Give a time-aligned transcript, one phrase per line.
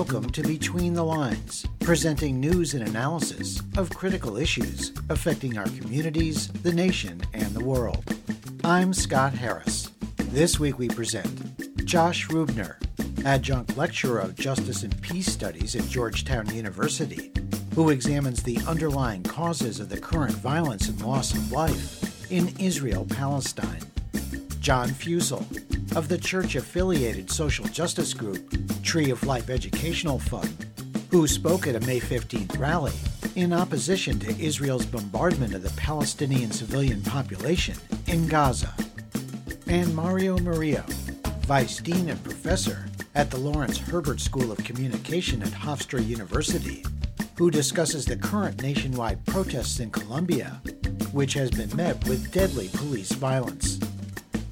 [0.00, 6.48] Welcome to Between the Lines, presenting news and analysis of critical issues affecting our communities,
[6.48, 8.02] the nation, and the world.
[8.64, 9.90] I'm Scott Harris.
[10.16, 12.78] This week we present Josh Ruebner,
[13.26, 17.30] adjunct lecturer of Justice and Peace Studies at Georgetown University,
[17.74, 23.04] who examines the underlying causes of the current violence and loss of life in Israel
[23.04, 23.82] Palestine.
[24.60, 25.44] John Fussell,
[25.94, 28.50] of the church affiliated social justice group
[28.90, 30.66] Tree of Life Educational Fund,
[31.12, 32.92] who spoke at a May 15th rally
[33.36, 37.76] in opposition to Israel's bombardment of the Palestinian civilian population
[38.08, 38.74] in Gaza.
[39.68, 40.82] And Mario Murillo,
[41.42, 46.84] Vice Dean and Professor at the Lawrence Herbert School of Communication at Hofstra University,
[47.38, 50.60] who discusses the current nationwide protests in Colombia,
[51.12, 53.79] which has been met with deadly police violence.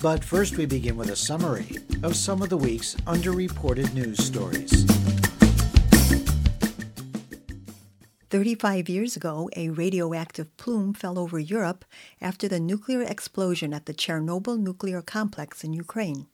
[0.00, 4.84] But first, we begin with a summary of some of the week's underreported news stories.
[8.30, 11.84] 35 years ago, a radioactive plume fell over Europe
[12.20, 16.26] after the nuclear explosion at the Chernobyl nuclear complex in Ukraine.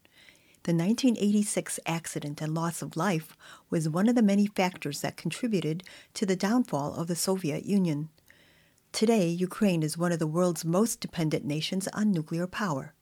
[0.64, 3.34] The 1986 accident and loss of life
[3.70, 8.10] was one of the many factors that contributed to the downfall of the Soviet Union.
[8.92, 12.92] Today, Ukraine is one of the world's most dependent nations on nuclear power.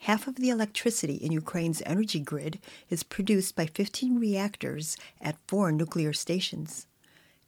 [0.00, 5.72] Half of the electricity in Ukraine's energy grid is produced by 15 reactors at four
[5.72, 6.86] nuclear stations.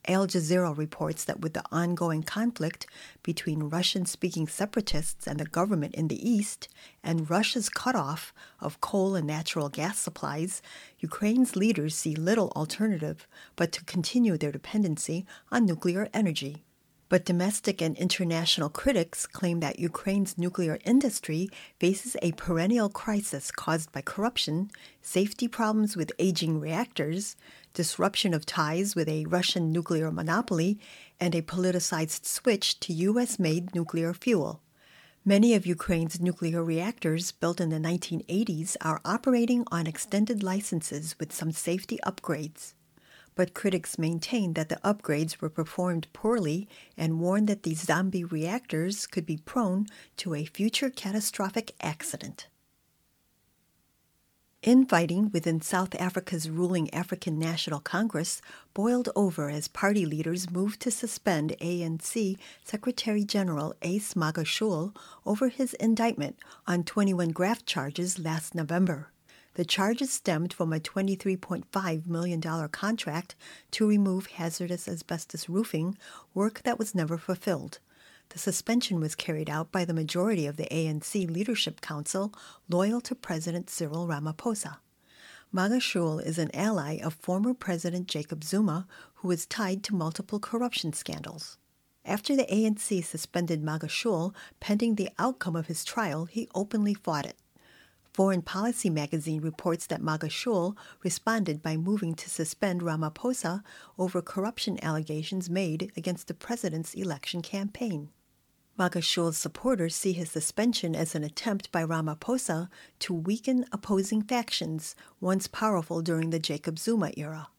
[0.09, 2.87] Al Jazeera reports that with the ongoing conflict
[3.23, 6.67] between Russian speaking separatists and the government in the east,
[7.05, 10.63] and Russia's cutoff of coal and natural gas supplies,
[10.99, 16.65] Ukraine's leaders see little alternative but to continue their dependency on nuclear energy.
[17.11, 21.49] But domestic and international critics claim that Ukraine's nuclear industry
[21.81, 27.35] faces a perennial crisis caused by corruption, safety problems with aging reactors,
[27.73, 30.79] disruption of ties with a Russian nuclear monopoly,
[31.19, 33.39] and a politicized switch to U.S.
[33.39, 34.61] made nuclear fuel.
[35.25, 41.33] Many of Ukraine's nuclear reactors built in the 1980s are operating on extended licenses with
[41.33, 42.75] some safety upgrades
[43.39, 49.07] but critics maintain that the upgrades were performed poorly and warn that these zombie reactors
[49.07, 52.49] could be prone to a future catastrophic accident.
[54.65, 58.43] Infighting within South Africa's ruling African National Congress
[58.75, 65.75] boiled over as party leaders moved to suspend ANC Secretary General Ace Magashule over his
[65.75, 69.13] indictment on 21 graft charges last November.
[69.59, 73.35] The charges stemmed from a $23.5 million contract
[73.73, 75.99] to remove hazardous asbestos roofing,
[76.33, 77.81] work that was never fulfilled.
[78.29, 82.33] The suspension was carried out by the majority of the ANC Leadership Council,
[82.69, 84.77] loyal to President Cyril Ramaphosa.
[85.53, 90.93] Magashule is an ally of former President Jacob Zuma, who is tied to multiple corruption
[90.93, 91.59] scandals.
[92.05, 97.37] After the ANC suspended Magashule pending the outcome of his trial, he openly fought it.
[98.19, 103.63] Foreign Policy magazine reports that Magashule responded by moving to suspend Ramaphosa
[103.97, 108.09] over corruption allegations made against the president's election campaign.
[108.77, 112.69] Magashule's supporters see his suspension as an attempt by Ramaphosa
[112.99, 117.51] to weaken opposing factions once powerful during the Jacob Zuma era.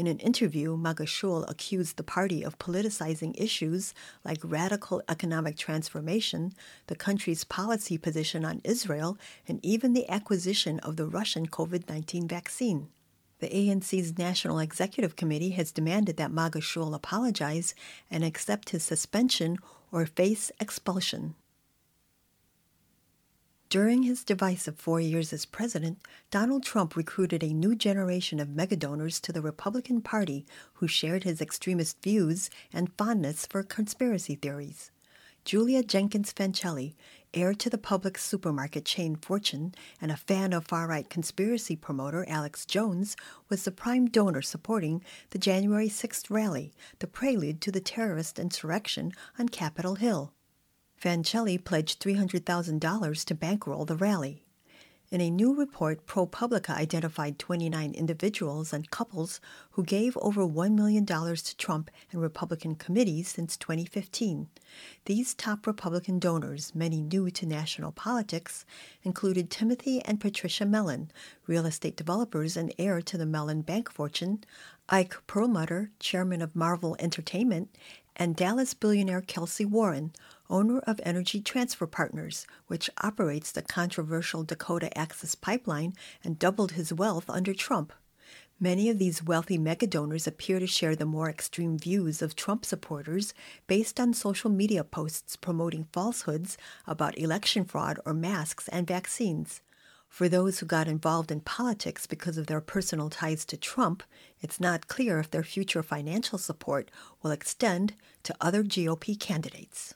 [0.00, 3.92] In an interview, Magashule accused the party of politicizing issues
[4.24, 6.54] like radical economic transformation,
[6.86, 12.26] the country's policy position on Israel, and even the acquisition of the Russian COVID 19
[12.26, 12.88] vaccine.
[13.40, 17.74] The ANC's National Executive Committee has demanded that Magashule apologize
[18.10, 19.58] and accept his suspension
[19.92, 21.34] or face expulsion.
[23.70, 26.00] During his divisive four years as president,
[26.32, 30.44] Donald Trump recruited a new generation of megadonors to the Republican Party
[30.74, 34.90] who shared his extremist views and fondness for conspiracy theories.
[35.44, 36.96] Julia Jenkins Fancelli,
[37.32, 42.24] heir to the Publix supermarket chain Fortune and a fan of far right conspiracy promoter
[42.28, 43.16] Alex Jones,
[43.48, 45.00] was the prime donor supporting
[45.30, 50.32] the January 6th rally, the prelude to the terrorist insurrection on Capitol Hill.
[51.00, 54.44] Fancelli pledged $300,000 to bankroll the rally.
[55.10, 59.40] In a new report, ProPublica identified 29 individuals and couples
[59.72, 64.48] who gave over $1 million to Trump and Republican committees since 2015.
[65.06, 68.64] These top Republican donors, many new to national politics,
[69.02, 71.10] included Timothy and Patricia Mellon,
[71.48, 74.44] real estate developers and heir to the Mellon bank fortune,
[74.88, 77.74] Ike Perlmutter, chairman of Marvel Entertainment,
[78.14, 80.12] and Dallas billionaire Kelcy Warren,
[80.50, 86.92] owner of Energy Transfer Partners, which operates the controversial Dakota Access Pipeline and doubled his
[86.92, 87.92] wealth under Trump.
[88.62, 93.32] Many of these wealthy megadonors appear to share the more extreme views of Trump supporters
[93.66, 99.62] based on social media posts promoting falsehoods about election fraud or masks and vaccines.
[100.10, 104.02] For those who got involved in politics because of their personal ties to Trump,
[104.40, 106.90] it's not clear if their future financial support
[107.22, 107.94] will extend
[108.24, 109.94] to other GOP candidates.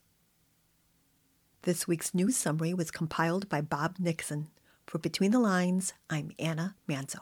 [1.64, 4.49] This week's news summary was compiled by Bob Nixon.
[4.87, 7.20] For Between the Lines, I'm Anna Manzo.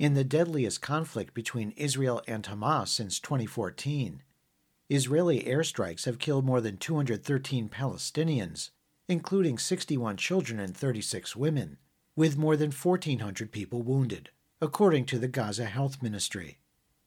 [0.00, 4.24] In the deadliest conflict between Israel and Hamas since 2014,
[4.90, 8.70] Israeli airstrikes have killed more than 213 Palestinians,
[9.06, 11.78] including 61 children and 36 women,
[12.16, 16.58] with more than 1,400 people wounded, according to the Gaza Health Ministry.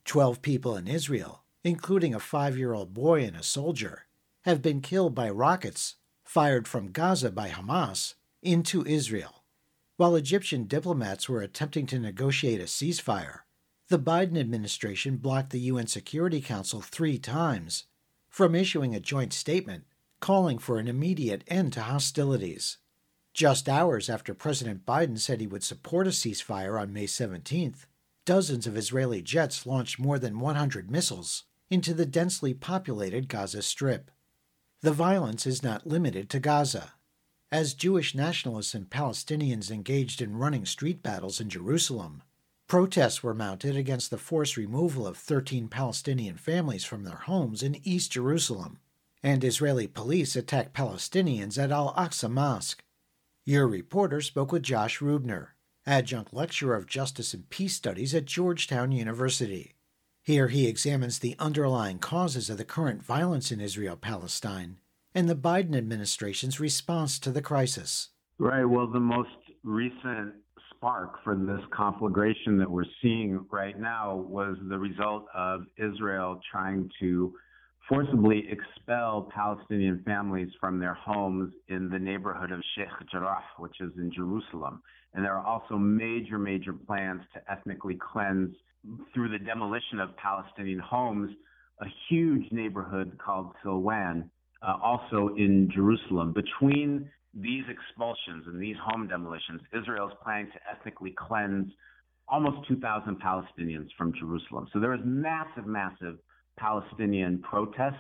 [0.06, 4.06] Twelve people in Israel, including a five year old boy and a soldier,
[4.44, 9.44] have been killed by rockets fired from Gaza by Hamas into Israel.
[9.97, 13.39] While Egyptian diplomats were attempting to negotiate a ceasefire,
[13.89, 17.85] the Biden administration blocked the UN Security Council three times
[18.30, 19.83] from issuing a joint statement
[20.19, 22.77] calling for an immediate end to hostilities.
[23.33, 27.85] Just hours after President Biden said he would support a ceasefire on May 17th,
[28.25, 34.12] dozens of Israeli jets launched more than 100 missiles into the densely populated Gaza Strip.
[34.81, 36.94] The violence is not limited to Gaza
[37.51, 42.24] as Jewish nationalists and Palestinians engaged in running street battles in Jerusalem.
[42.74, 47.80] Protests were mounted against the forced removal of 13 Palestinian families from their homes in
[47.88, 48.80] East Jerusalem,
[49.22, 52.84] and Israeli police attacked Palestinians at Al Aqsa Mosque.
[53.46, 55.50] Your reporter spoke with Josh Ruebner,
[55.86, 59.75] adjunct lecturer of Justice and Peace Studies at Georgetown University.
[60.24, 64.80] Here he examines the underlying causes of the current violence in Israel Palestine
[65.14, 68.10] and the Biden administration's response to the crisis.
[68.40, 68.66] Right.
[68.66, 69.30] Well, the most
[69.62, 70.34] recent
[70.83, 76.89] spark for this conflagration that we're seeing right now was the result of Israel trying
[77.00, 77.33] to
[77.88, 83.91] forcibly expel Palestinian families from their homes in the neighborhood of Sheikh Jarrah, which is
[83.97, 84.81] in Jerusalem.
[85.13, 88.53] And there are also major, major plans to ethnically cleanse
[89.13, 91.31] through the demolition of Palestinian homes
[91.79, 94.29] a huge neighborhood called Silwan
[94.62, 96.33] uh, also in Jerusalem.
[96.33, 101.71] Between these expulsions and these home demolitions, Israel is planning to ethnically cleanse
[102.27, 104.68] almost 2,000 Palestinians from Jerusalem.
[104.71, 106.18] So there is massive, massive
[106.57, 107.97] Palestinian protest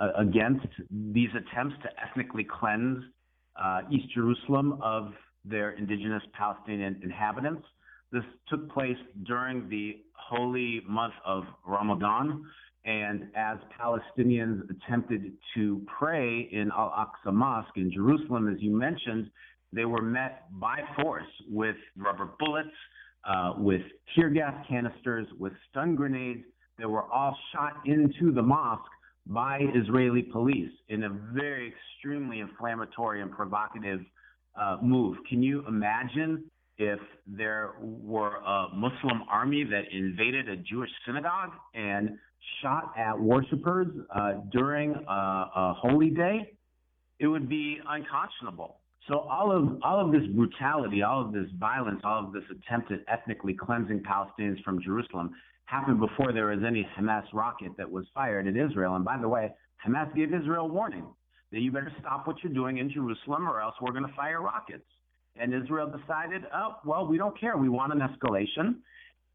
[0.00, 3.02] uh, against these attempts to ethnically cleanse
[3.62, 5.12] uh, East Jerusalem of
[5.44, 7.66] their indigenous Palestinian inhabitants.
[8.12, 8.96] This took place
[9.26, 12.44] during the holy month of Ramadan,
[12.84, 19.30] and as Palestinians attempted to pray in Al Aqsa Mosque in Jerusalem, as you mentioned,
[19.72, 22.68] they were met by force with rubber bullets,
[23.24, 23.82] uh, with
[24.14, 26.44] tear gas canisters, with stun grenades
[26.78, 28.82] that were all shot into the mosque
[29.26, 34.00] by Israeli police in a very extremely inflammatory and provocative
[34.60, 35.16] uh, move.
[35.28, 36.44] Can you imagine
[36.76, 42.18] if there were a Muslim army that invaded a Jewish synagogue and
[42.62, 46.52] shot at worshipers uh, during a, a holy day,
[47.18, 48.80] it would be unconscionable.
[49.08, 52.90] So all of all of this brutality, all of this violence, all of this attempt
[52.90, 55.30] at ethnically cleansing Palestinians from Jerusalem
[55.66, 58.96] happened before there was any Hamas rocket that was fired at Israel.
[58.96, 59.52] And by the way,
[59.86, 61.04] Hamas gave Israel warning
[61.52, 64.40] that you better stop what you're doing in Jerusalem or else we're going to fire
[64.40, 64.84] rockets.
[65.36, 67.56] And Israel decided, oh, well, we don't care.
[67.56, 68.76] We want an escalation.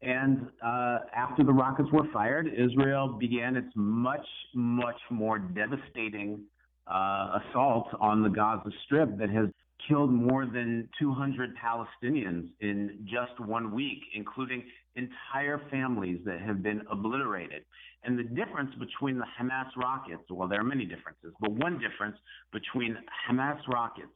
[0.02, 6.40] And uh, after the rockets were fired, Israel began its much, much more devastating
[6.86, 9.48] uh, assault on the Gaza Strip that has
[9.88, 14.62] killed more than 200 Palestinians in just one week, including
[14.96, 17.62] entire families that have been obliterated.
[18.04, 22.16] And the difference between the Hamas rockets, well, there are many differences, but one difference
[22.52, 22.96] between
[23.28, 24.08] Hamas rockets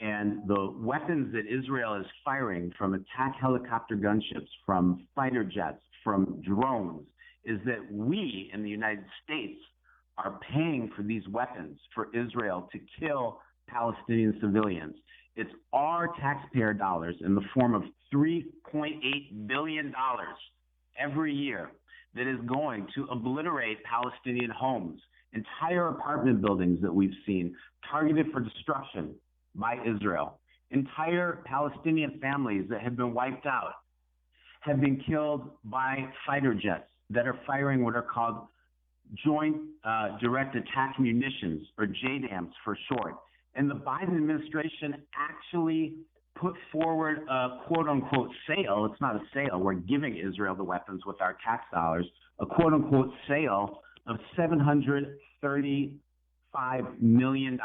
[0.00, 6.42] and the weapons that Israel is firing from attack helicopter gunships, from fighter jets, from
[6.46, 7.06] drones,
[7.44, 9.58] is that we in the United States
[10.18, 14.94] are paying for these weapons for Israel to kill Palestinian civilians.
[15.34, 19.94] It's our taxpayer dollars in the form of $3.8 billion
[20.98, 21.70] every year
[22.14, 25.00] that is going to obliterate Palestinian homes,
[25.32, 27.54] entire apartment buildings that we've seen
[27.90, 29.14] targeted for destruction
[29.56, 30.38] by Israel.
[30.70, 33.72] Entire Palestinian families that have been wiped out
[34.60, 38.48] have been killed by fighter jets that are firing what are called
[39.24, 43.14] Joint uh, Direct Attack Munitions, or JDAMs for short.
[43.54, 45.94] And the Biden administration actually
[46.34, 48.88] put forward a quote unquote sale.
[48.90, 49.60] It's not a sale.
[49.60, 52.06] We're giving Israel the weapons with our tax dollars,
[52.40, 57.58] a quote unquote sale of $735 million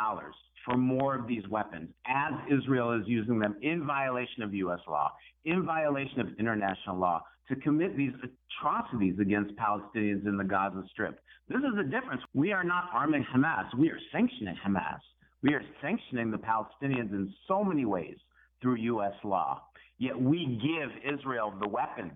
[0.66, 4.80] for more of these weapons as Israel is using them in violation of U.S.
[4.88, 5.12] law,
[5.46, 8.14] in violation of international law, to commit these
[8.62, 11.20] atrocities against Palestinians in the Gaza Strip.
[11.50, 12.22] This is the difference.
[12.34, 15.00] We are not arming Hamas, we are sanctioning Hamas.
[15.44, 18.16] We are sanctioning the Palestinians in so many ways
[18.62, 19.14] through U.S.
[19.24, 19.64] law.
[19.98, 22.14] Yet we give Israel the weapons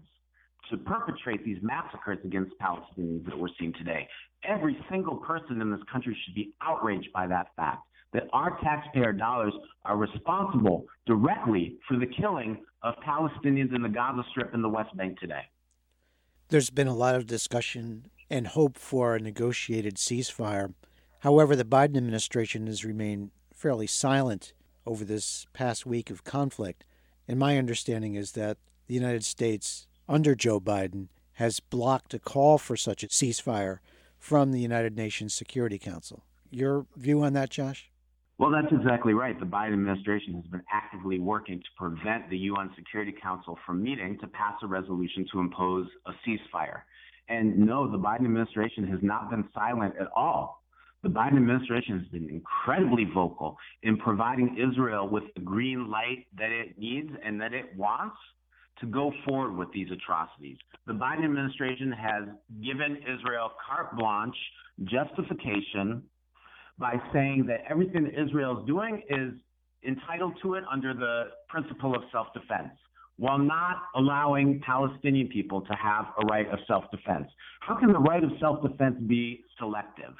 [0.70, 4.08] to perpetrate these massacres against Palestinians that we're seeing today.
[4.44, 7.82] Every single person in this country should be outraged by that fact
[8.14, 14.24] that our taxpayer dollars are responsible directly for the killing of Palestinians in the Gaza
[14.32, 15.42] Strip and the West Bank today.
[16.50, 20.74] There's been a lot of discussion and hope for a negotiated ceasefire.
[21.20, 24.54] However, the Biden administration has remained fairly silent
[24.86, 26.86] over this past week of conflict.
[27.28, 28.58] And my understanding is that
[28.88, 33.80] the United States, under Joe Biden, has blocked a call for such a ceasefire
[34.20, 36.24] from the United Nations Security Council.
[36.52, 37.90] Your view on that, Josh?
[38.38, 39.40] Well, that's exactly right.
[39.40, 44.18] The Biden administration has been actively working to prevent the UN Security Council from meeting
[44.20, 46.82] to pass a resolution to impose a ceasefire.
[47.30, 50.64] And no, the Biden administration has not been silent at all.
[51.04, 56.52] The Biden administration has been incredibly vocal in providing Israel with the green light that
[56.52, 58.18] it needs and that it wants
[58.82, 60.58] to go forward with these atrocities.
[60.88, 62.24] The Biden administration has
[62.62, 64.36] given Israel carte blanche
[64.84, 66.04] justification
[66.78, 69.34] by saying that everything that Israel is doing is
[69.88, 72.72] entitled to it under the principle of self defense
[73.18, 77.28] while not allowing Palestinian people to have a right of self defense.
[77.62, 80.14] How can the right of self defense be selective?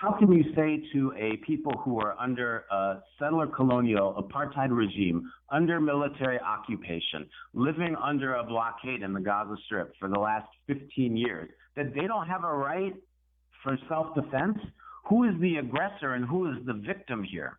[0.00, 5.28] How can you say to a people who are under a settler colonial apartheid regime,
[5.50, 11.16] under military occupation, living under a blockade in the Gaza Strip for the last 15
[11.16, 12.94] years, that they don't have a right
[13.64, 14.58] for self defense?
[15.08, 17.58] Who is the aggressor and who is the victim here?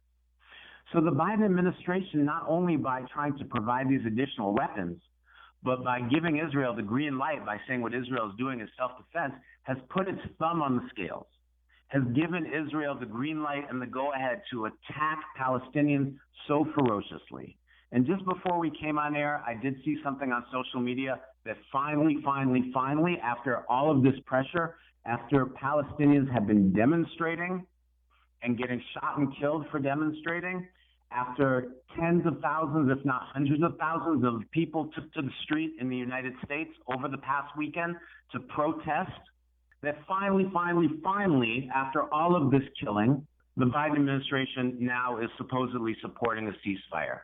[0.94, 5.00] So the Biden administration, not only by trying to provide these additional weapons,
[5.64, 8.92] but by giving Israel the green light by saying what Israel is doing is self
[8.98, 11.28] defense, has put its thumb on the scales,
[11.88, 16.16] has given Israel the green light and the go ahead to attack Palestinians
[16.48, 17.58] so ferociously.
[17.92, 21.58] And just before we came on air, I did see something on social media that
[21.72, 24.76] finally, finally, finally, after all of this pressure,
[25.06, 27.66] after Palestinians have been demonstrating
[28.44, 30.68] and getting shot and killed for demonstrating,
[31.12, 35.74] after tens of thousands, if not hundreds of thousands of people took to the street
[35.80, 37.96] in the United States over the past weekend
[38.32, 39.12] to protest,
[39.82, 43.26] that finally, finally, finally, after all of this killing,
[43.58, 47.22] the Biden administration now is supposedly supporting a ceasefire.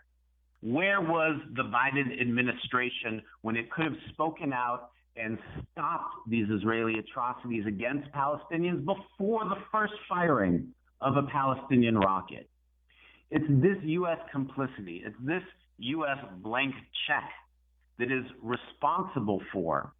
[0.62, 5.38] Where was the Biden administration when it could have spoken out and
[5.72, 10.67] stopped these Israeli atrocities against Palestinians before the first firing
[11.01, 12.50] of a Palestinian rocket.
[13.31, 14.19] It's this U.S.
[14.31, 15.43] complicity, it's this
[15.77, 16.17] U.S.
[16.41, 16.74] blank
[17.07, 17.29] check
[17.98, 19.93] that is responsible for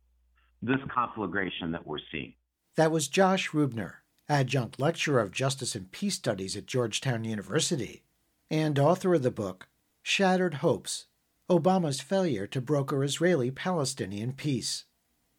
[0.62, 2.34] this conflagration that we're seeing.
[2.75, 3.95] That was Josh Ruebner,
[4.27, 8.03] adjunct lecturer of Justice and Peace Studies at Georgetown University
[8.51, 9.67] and author of the book
[10.03, 11.07] Shattered Hopes
[11.50, 14.86] Obama's Failure to Broker Israeli Palestinian Peace.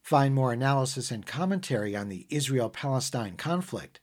[0.07, 3.99] Find more analysis and commentary on the Israel Palestine conflict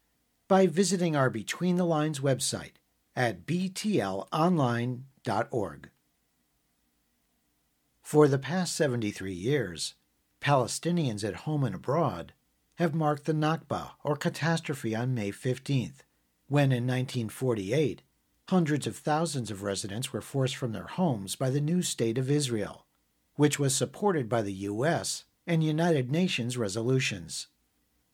[0.48, 2.72] by visiting our Between the Lines website
[3.16, 5.88] at btlonline.org.
[8.02, 9.94] For the past 73 years,
[10.42, 12.34] Palestinians at home and abroad
[12.74, 16.00] have marked the Nakba, or catastrophe, on May 15th,
[16.48, 18.02] when in 1948,
[18.50, 22.30] hundreds of thousands of residents were forced from their homes by the new State of
[22.30, 22.84] Israel,
[23.36, 27.48] which was supported by the U.S and United Nations resolutions.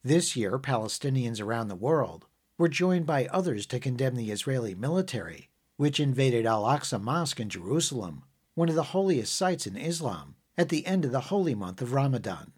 [0.03, 2.27] This year, Palestinians around the world
[2.59, 7.49] were joined by others to condemn the Israeli military, which invaded Al Aqsa Mosque in
[7.49, 11.81] Jerusalem, one of the holiest sites in Islam, at the end of the holy month
[11.81, 12.53] of Ramadan.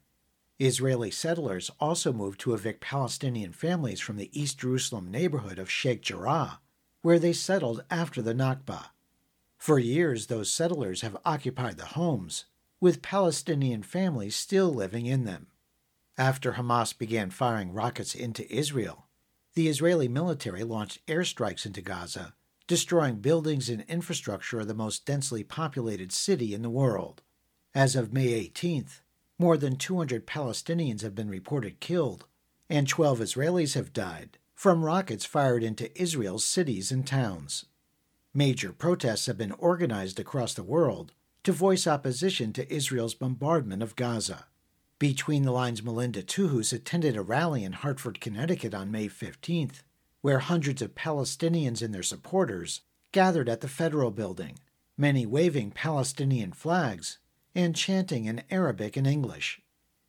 [0.58, 6.02] Israeli settlers also moved to evict Palestinian families from the East Jerusalem neighborhood of Sheikh
[6.02, 6.60] Jarrah,
[7.02, 8.86] where they settled after the Nakba.
[9.58, 12.46] For years, those settlers have occupied the homes,
[12.82, 15.46] with Palestinian families still living in them.
[16.18, 19.06] After Hamas began firing rockets into Israel,
[19.54, 22.34] the Israeli military launched airstrikes into Gaza
[22.66, 27.22] destroying buildings and infrastructure of the most densely populated city in the world.
[27.72, 29.00] As of May 18th,
[29.38, 32.24] more than 200 Palestinians have been reported killed,
[32.68, 37.66] and 12 Israelis have died from rockets fired into Israel's cities and towns.
[38.34, 41.12] Major protests have been organized across the world
[41.44, 44.46] to voice opposition to Israel's bombardment of Gaza.
[45.00, 49.82] Between the Lines Melinda Tuhus attended a rally in Hartford, Connecticut on May 15th,
[50.20, 54.60] where hundreds of Palestinians and their supporters gathered at the Federal Building,
[54.96, 57.18] many waving Palestinian flags
[57.56, 59.60] and chanting in Arabic and English.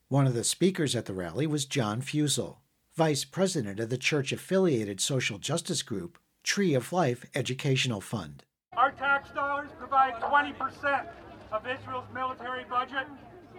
[0.10, 2.58] One of the speakers at the rally was John Fussell,
[2.94, 8.44] vice president of the church affiliated social justice group Tree of Life Educational Fund.
[8.78, 11.08] Our tax dollars provide 20%
[11.53, 13.07] of Israel's military budget,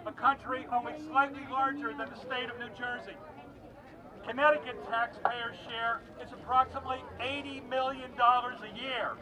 [0.05, 3.15] a country only slightly larger than the state of New Jersey.
[4.27, 9.15] Connecticut taxpayers' share is approximately $80 million a year.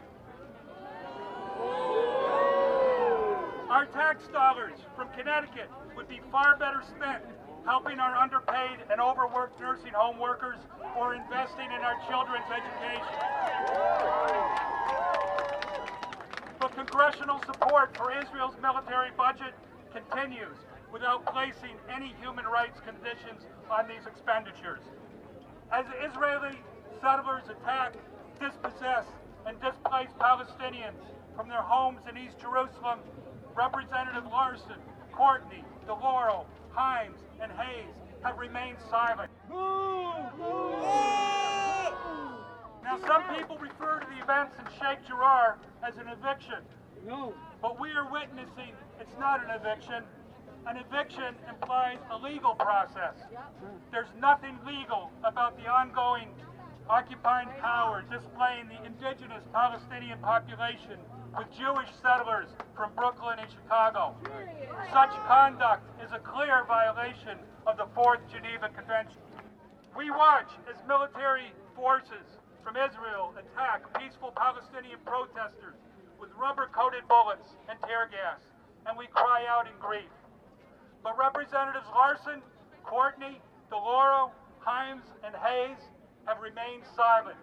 [3.70, 7.22] Our tax dollars from Connecticut would be far better spent
[7.64, 10.58] helping our underpaid and overworked nursing home workers
[10.98, 14.63] or investing in our children's education.
[16.76, 19.54] But congressional support for Israel's military budget
[19.92, 20.56] continues
[20.92, 24.80] without placing any human rights conditions on these expenditures.
[25.72, 26.56] As Israeli
[27.00, 27.94] settlers attack,
[28.40, 29.06] dispossess,
[29.46, 30.98] and displace Palestinians
[31.36, 33.00] from their homes in East Jerusalem,
[33.54, 34.80] Representative Larson,
[35.12, 36.44] Courtney, DeLauro,
[36.76, 39.30] Himes, and Hayes have remained silent.
[43.02, 46.62] Some people refer to the events in Sheikh Jarrah as an eviction.
[47.06, 47.34] No.
[47.60, 50.04] But we are witnessing it's not an eviction.
[50.66, 53.14] An eviction implies a legal process.
[53.90, 56.28] There's nothing legal about the ongoing
[56.88, 60.98] occupying power displaying the indigenous Palestinian population
[61.36, 64.14] with Jewish settlers from Brooklyn and Chicago.
[64.92, 69.20] Such conduct is a clear violation of the Fourth Geneva Convention.
[69.96, 75.76] We watch as military forces from Israel attack peaceful Palestinian protesters
[76.18, 78.40] with rubber coated bullets and tear gas,
[78.88, 80.08] and we cry out in grief.
[81.04, 82.40] But Representatives Larson,
[82.82, 83.36] Courtney,
[83.70, 84.32] DeLauro,
[84.64, 85.76] Himes, and Hayes
[86.24, 87.36] have remained silent.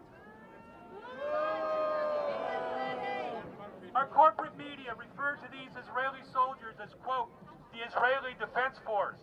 [3.93, 7.29] Our corporate media refer to these Israeli soldiers as, quote,
[7.77, 9.21] the Israeli Defense Force.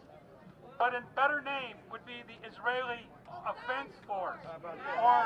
[0.78, 3.02] But a better name would be the Israeli
[3.48, 4.44] Offense Force.
[5.02, 5.24] Or,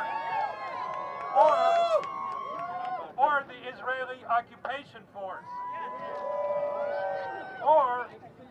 [1.37, 1.55] or,
[3.19, 5.45] or the Israeli Occupation Force.
[7.67, 8.07] Or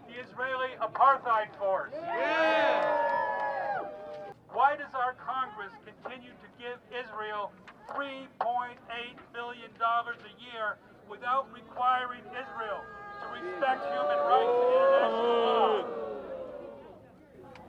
[0.07, 1.93] the Israeli Apartheid Force.
[4.51, 7.51] Why does our Congress continue to give Israel
[7.89, 8.75] $3.8
[9.33, 10.77] billion a year
[11.09, 12.83] without requiring Israel
[13.21, 15.85] to respect human rights and international law.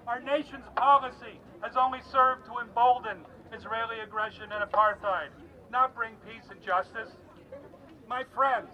[0.06, 3.18] Our nation's policy has only served to embolden
[3.53, 5.29] Israeli aggression and apartheid,
[5.70, 7.11] not bring peace and justice.
[8.09, 8.68] My friends,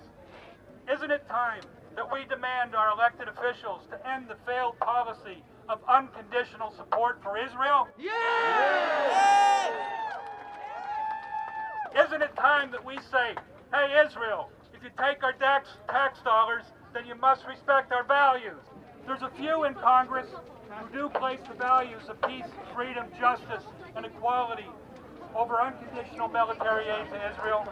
[0.92, 1.62] isn't it time
[1.96, 7.37] that we demand our elected officials to end the failed policy of unconditional support for
[7.37, 7.88] Israel?
[7.98, 9.72] Yes!
[12.07, 13.35] Isn't it time that we say,
[13.72, 16.62] hey, Israel, if you take our tax, tax dollars,
[16.94, 18.62] then you must respect our values.
[19.07, 20.29] There's a few in Congress
[20.76, 23.64] who do place the values of peace, freedom, justice,
[23.96, 24.66] and equality
[25.35, 27.66] over unconditional military aid to Israel.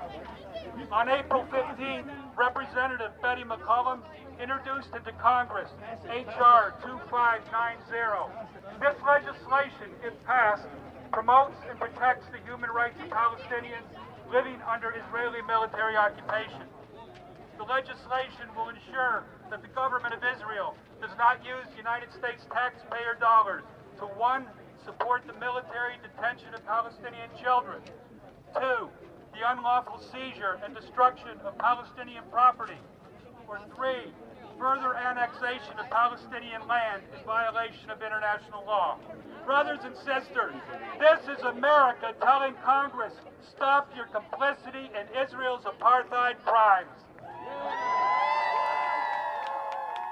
[0.93, 4.01] On April 15th, Representative Betty McCollum
[4.41, 5.71] introduced into Congress
[6.11, 6.75] H.R.
[6.83, 8.81] 2590.
[8.81, 10.67] This legislation, if passed,
[11.13, 13.87] promotes and protects the human rights of Palestinians
[14.33, 16.63] living under Israeli military occupation.
[17.57, 23.17] The legislation will ensure that the government of Israel does not use United States taxpayer
[23.21, 23.63] dollars
[23.99, 24.47] to one,
[24.85, 27.81] support the military detention of Palestinian children,
[28.55, 28.89] two,
[29.33, 32.79] the unlawful seizure and destruction of Palestinian property,
[33.49, 34.11] or three,
[34.59, 38.99] further annexation of Palestinian land in violation of international law.
[39.45, 40.55] Brothers and sisters,
[40.99, 43.13] this is America telling Congress,
[43.51, 46.89] stop your complicity in Israel's apartheid crimes.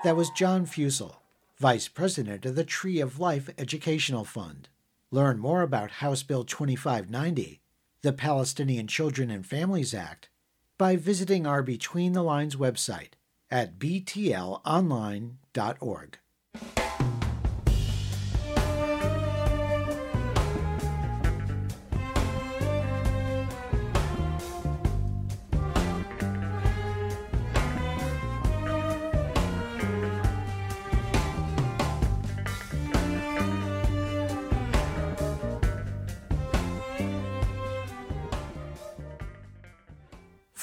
[0.04, 1.22] That was John Fussell,
[1.58, 4.68] Vice President of the Tree of Life Educational Fund.
[5.10, 7.62] Learn more about House Bill 2590,
[8.02, 10.28] the Palestinian Children and Families Act,
[10.76, 13.12] by visiting our Between the Lines website
[13.50, 16.18] at btlonline.org.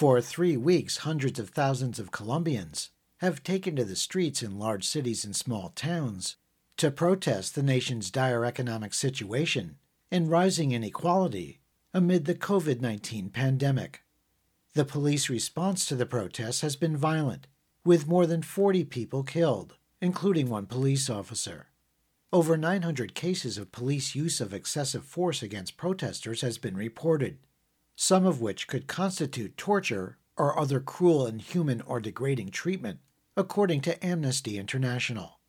[0.01, 4.83] For three weeks, hundreds of thousands of Colombians have taken to the streets in large
[4.83, 6.37] cities and small towns
[6.77, 9.77] to protest the nation's dire economic situation
[10.09, 11.59] and rising inequality
[11.93, 14.01] amid the COVID 19 pandemic.
[14.73, 17.45] The police response to the protests has been violent,
[17.85, 21.67] with more than 40 people killed, including one police officer.
[22.33, 27.37] Over 900 cases of police use of excessive force against protesters has been reported,
[28.01, 32.99] some of which could constitute torture or other cruel, inhuman, or degrading treatment,
[33.37, 35.39] according to Amnesty International.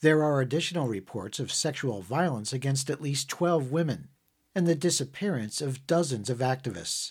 [0.00, 4.06] There are additional reports of sexual violence against at least 12 women
[4.54, 7.10] and the disappearance of dozens of activists.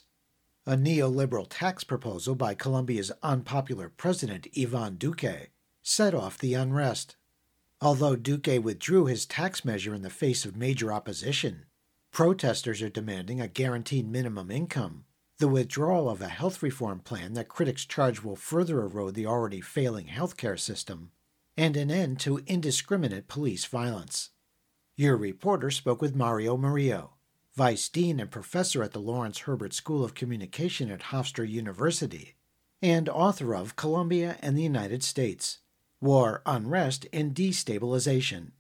[0.66, 5.50] A neoliberal tax proposal by Colombia's unpopular president Ivan Duque
[5.84, 7.18] set off the unrest.
[7.82, 11.66] Although Duque withdrew his tax measure in the face of major opposition,
[12.12, 15.06] protesters are demanding a guaranteed minimum income,
[15.40, 19.62] the withdrawal of a health reform plan that critics charge will further erode the already
[19.62, 21.12] failing healthcare system,
[21.56, 24.32] and an end to indiscriminate police violence.
[24.96, 27.14] Your reporter spoke with Mario Murillo,
[27.56, 32.36] Vice Dean and Professor at the Lawrence Herbert School of Communication at Hofstra University,
[32.82, 35.60] and author of Colombia and the United States
[36.02, 38.52] War, Unrest, and Destabilization.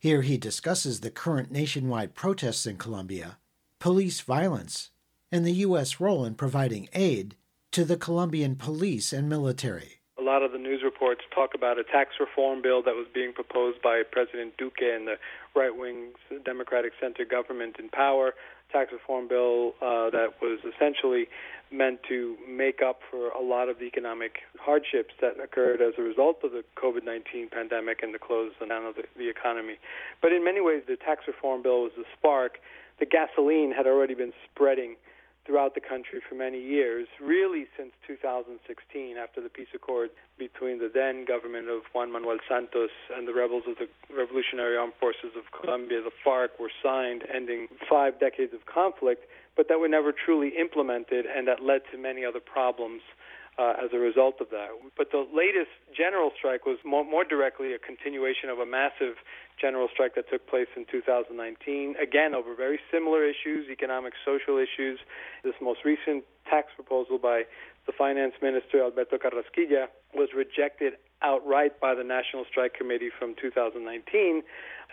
[0.00, 3.38] Here he discusses the current nationwide protests in Colombia,
[3.80, 4.90] police violence,
[5.32, 5.98] and the U.S.
[5.98, 7.34] role in providing aid
[7.72, 9.94] to the Colombian police and military.
[10.16, 13.32] A lot of the news reports talk about a tax reform bill that was being
[13.32, 15.16] proposed by President Duque and the
[15.56, 16.12] right wing
[16.44, 18.34] Democratic center government in power.
[18.70, 21.26] Tax reform bill uh, that was essentially
[21.70, 26.02] meant to make up for a lot of the economic hardships that occurred as a
[26.02, 29.78] result of the COVID 19 pandemic and the close down of the, the economy.
[30.22, 32.58] But in many ways, the tax reform bill was the spark.
[32.98, 34.96] The gasoline had already been spreading
[35.48, 40.92] throughout the country for many years, really since 2016, after the peace accord between the
[40.92, 45.48] then government of Juan Manuel Santos and the rebels of the Revolutionary Armed Forces of
[45.58, 49.24] Colombia, the FARC, were signed, ending five decades of conflict,
[49.58, 53.02] but that were never truly implemented, and that led to many other problems.
[53.58, 54.68] Uh, as a result of that.
[54.96, 59.18] But the latest general strike was more, more directly a continuation of a massive
[59.60, 65.00] general strike that took place in 2019, again over very similar issues, economic, social issues.
[65.42, 67.50] This most recent tax proposal by
[67.86, 74.42] the finance minister Alberto Carrasquilla was rejected outright by the National Strike Committee from 2019.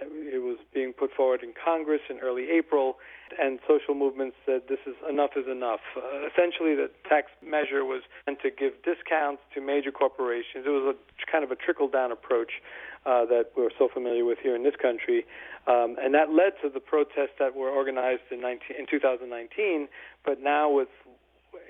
[0.02, 2.98] It was being put forward in Congress in early April,
[3.40, 5.80] and social movements said this is enough is enough.
[5.96, 10.66] Uh, essentially, the tax measure was meant to give discounts to major corporations.
[10.66, 12.60] It was a kind of a trickle down approach
[13.06, 15.26] uh, that we're so familiar with here in this country.
[15.68, 19.88] Um, and that led to the protests that were organized in, 19, in 2019,
[20.26, 20.90] but now with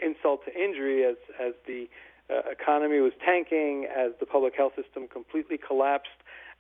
[0.02, 1.88] insult to injury as, as the
[2.30, 6.10] uh, economy was tanking, as the public health system completely collapsed,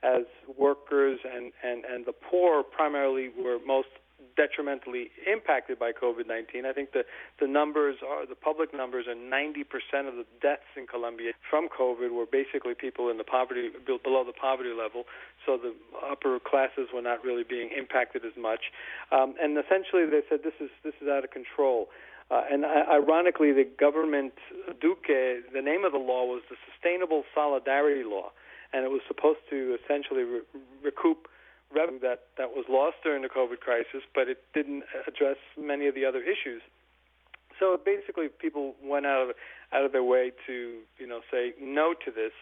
[0.03, 0.25] as
[0.57, 3.87] workers and, and, and the poor primarily were most
[4.35, 6.65] detrimentally impacted by COVID-19.
[6.65, 7.03] I think the
[7.39, 9.63] the numbers are the public numbers are 90%
[10.07, 14.33] of the deaths in Colombia from COVID were basically people in the poverty below the
[14.33, 15.03] poverty level.
[15.45, 15.73] So the
[16.09, 18.71] upper classes were not really being impacted as much.
[19.11, 21.89] Um, and essentially, they said this is this is out of control.
[22.31, 24.33] Uh, and ironically, the government
[24.81, 28.31] Duque, the name of the law was the Sustainable Solidarity Law,
[28.73, 30.41] and it was supposed to essentially re-
[30.83, 31.27] recoup
[31.73, 35.93] revenue that, that was lost during the COVID crisis, but it didn't address many of
[35.93, 36.61] the other issues.
[37.59, 39.35] So basically, people went out of
[39.71, 42.33] out of their way to you know say no to this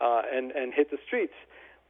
[0.00, 1.34] uh, and and hit the streets.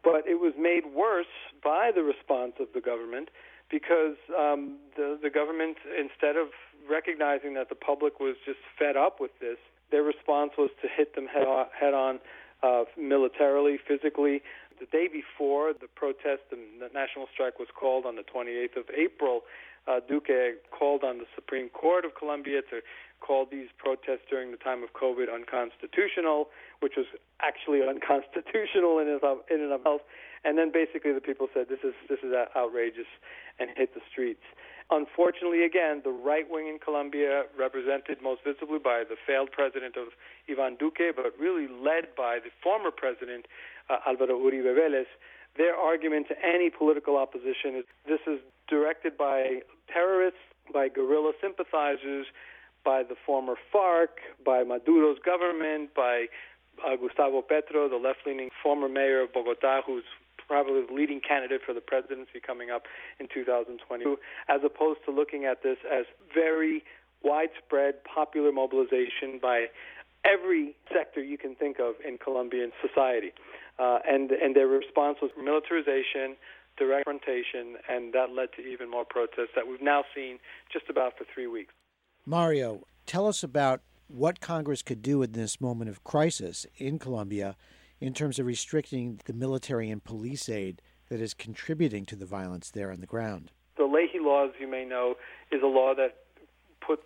[0.02, 3.28] But it was made worse by the response of the government
[3.70, 6.48] because um, the the government instead of
[6.88, 9.58] recognizing that the public was just fed up with this,
[9.90, 12.18] their response was to hit them head on, head on
[12.62, 14.42] uh, militarily, physically.
[14.80, 18.84] The day before the protest, and the national strike was called on the 28th of
[18.96, 19.42] April.
[19.86, 22.80] Uh, Duque called on the Supreme Court of Colombia to
[23.20, 26.48] call these protests during the time of COVID unconstitutional,
[26.80, 27.06] which was
[27.40, 30.00] actually unconstitutional in, in and of itself.
[30.44, 33.08] And then basically the people said this is this is outrageous
[33.58, 34.44] and hit the streets.
[34.90, 40.08] Unfortunately, again, the right wing in Colombia, represented most visibly by the failed president of
[40.48, 43.46] Ivan Duque, but really led by the former president
[43.88, 45.06] uh, Alvaro Uribe Vélez,
[45.56, 49.60] their argument to any political opposition is this is directed by
[49.92, 50.40] terrorists,
[50.72, 52.26] by guerrilla sympathizers,
[52.84, 56.26] by the former FARC, by Maduro's government, by
[56.84, 60.04] uh, Gustavo Petro, the left leaning former mayor of Bogota, who's
[60.46, 62.84] probably the leading candidate for the presidency coming up
[63.18, 66.84] in 2022, as opposed to looking at this as very
[67.22, 69.66] widespread popular mobilization by
[70.24, 73.32] every sector you can think of in Colombian society.
[73.78, 76.36] Uh, and, and their response was militarization,
[76.76, 80.38] direct confrontation, and that led to even more protests that we've now seen
[80.72, 81.72] just about for three weeks.
[82.26, 87.56] Mario, tell us about what Congress could do in this moment of crisis in Colombia
[88.04, 92.70] in terms of restricting the military and police aid that is contributing to the violence
[92.70, 93.50] there on the ground.
[93.78, 95.14] The Leahy law, as you may know,
[95.50, 96.16] is a law that
[96.86, 97.02] puts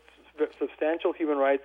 [0.58, 1.62] substantial human rights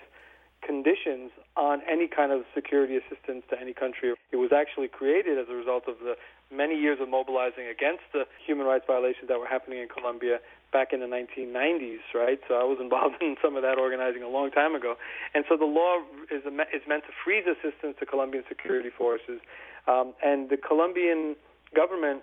[0.62, 4.13] conditions on any kind of security assistance to any country.
[4.32, 6.13] It was actually created as a result of the
[6.53, 10.39] many years of mobilizing against the human rights violations that were happening in Colombia
[10.71, 12.39] back in the 1990s, right?
[12.47, 14.95] So I was involved in some of that organizing a long time ago.
[15.33, 15.99] And so the law
[16.31, 19.41] is, is meant to freeze assistance to Colombian security forces.
[19.87, 21.35] Um, and the Colombian
[21.75, 22.21] government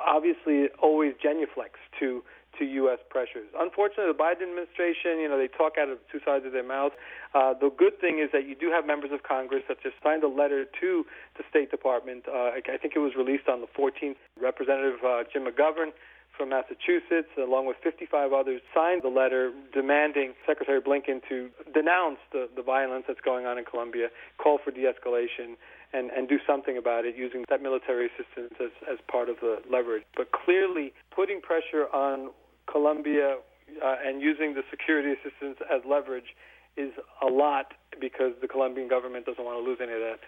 [0.00, 2.22] obviously always genuflects to
[2.58, 2.98] to U.S.
[3.08, 3.48] pressures.
[3.58, 6.92] Unfortunately, the Biden administration, you know, they talk out of two sides of their mouth.
[7.34, 10.22] Uh, the good thing is that you do have members of Congress that just signed
[10.22, 11.04] a letter to
[11.36, 12.24] the State Department.
[12.28, 14.16] Uh, I think it was released on the 14th.
[14.40, 15.92] Representative uh, Jim McGovern
[16.36, 22.48] from Massachusetts, along with 55 others, signed the letter demanding Secretary Blinken to denounce the,
[22.56, 25.56] the violence that's going on in Colombia, call for de-escalation,
[25.92, 29.58] and, and do something about it using that military assistance as, as part of the
[29.70, 30.04] leverage.
[30.16, 32.30] But clearly, putting pressure on
[32.70, 33.38] Colombia
[33.84, 36.36] uh, and using the security assistance as leverage
[36.76, 40.20] is a lot because the Colombian government doesn't want to lose any of that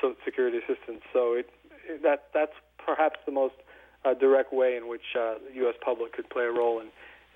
[0.00, 1.02] so security assistance.
[1.12, 1.50] So it,
[2.02, 2.52] that that's
[2.84, 3.54] perhaps the most
[4.04, 5.74] uh, direct way in which uh, the U.S.
[5.84, 6.88] public could play a role in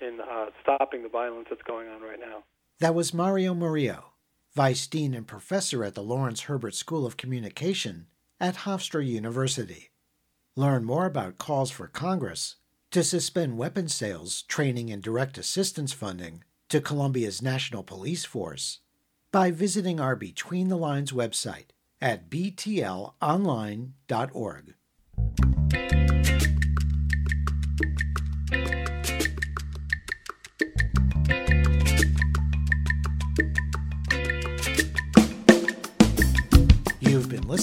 [0.05, 2.43] in uh, stopping the violence that's going on right now.
[2.79, 4.05] That was Mario Murillo,
[4.57, 8.07] Vice Dean and Professor at the Lawrence Herbert School of Communication
[8.39, 9.91] at Hofstra University.
[10.55, 12.55] Learn more about calls for Congress
[12.89, 18.79] to suspend weapons sales, training, and direct assistance funding to Colombia's National Police Force
[19.31, 21.67] by visiting our Between the Lines website
[22.01, 24.73] at btlonline.org.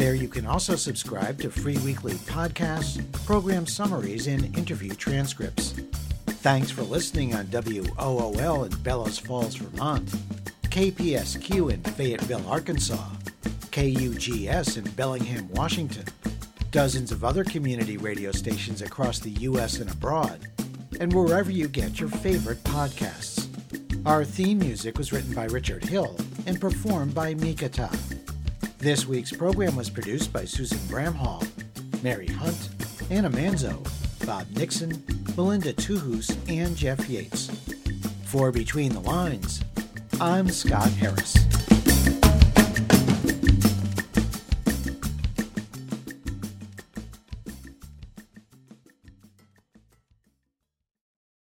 [0.00, 5.74] There you can also subscribe to free weekly podcasts, program summaries, and interview transcripts.
[6.40, 10.08] Thanks for listening on WOOL in Bellows Falls, Vermont,
[10.62, 13.10] KPSQ in Fayetteville, Arkansas,
[13.72, 16.06] KUGS in Bellingham, Washington,
[16.70, 19.80] dozens of other community radio stations across the U.S.
[19.80, 20.48] and abroad,
[20.98, 23.46] and wherever you get your favorite podcasts.
[24.06, 27.94] Our theme music was written by Richard Hill and performed by Mikata.
[28.80, 31.46] This week's program was produced by Susan Bramhall,
[32.02, 32.70] Mary Hunt,
[33.10, 33.86] Anna Manzo,
[34.26, 35.04] Bob Nixon,
[35.36, 37.50] Melinda Tuhus, and Jeff Yates.
[38.24, 39.62] For Between the Lines,
[40.18, 41.49] I'm Scott Harris.